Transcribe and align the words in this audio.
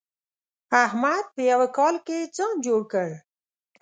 احمد 0.83 1.25
په 1.33 1.41
يوه 1.51 1.67
کال 1.77 1.95
کې 2.05 2.17
ځان 2.35 2.53
جوړ 2.65 2.81
کړ. 2.91 3.09